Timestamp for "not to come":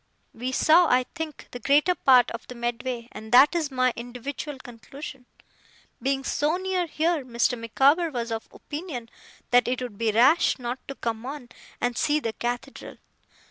10.57-11.23